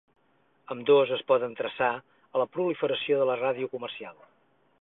[0.75, 4.21] Ambdós es poden traçar a la proliferació de la ràdio comercial.